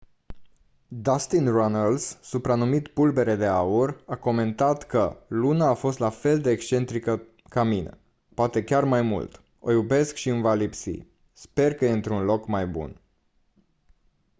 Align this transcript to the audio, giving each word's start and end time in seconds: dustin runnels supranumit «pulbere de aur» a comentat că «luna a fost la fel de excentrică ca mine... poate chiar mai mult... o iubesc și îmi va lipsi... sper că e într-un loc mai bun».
dustin 1.07 1.49
runnels 1.49 2.17
supranumit 2.21 2.87
«pulbere 2.93 3.35
de 3.35 3.45
aur» 3.47 4.03
a 4.07 4.15
comentat 4.17 4.83
că 4.83 5.17
«luna 5.27 5.67
a 5.67 5.73
fost 5.73 5.99
la 5.99 6.09
fel 6.09 6.41
de 6.41 6.49
excentrică 6.51 7.23
ca 7.49 7.63
mine... 7.63 7.99
poate 8.33 8.63
chiar 8.63 8.83
mai 8.83 9.01
mult... 9.01 9.41
o 9.59 9.71
iubesc 9.71 10.15
și 10.15 10.29
îmi 10.29 10.41
va 10.41 10.53
lipsi... 10.53 11.05
sper 11.33 11.73
că 11.75 11.85
e 11.85 11.91
într-un 11.91 12.23
loc 12.23 12.47
mai 12.47 12.67
bun». 12.67 12.99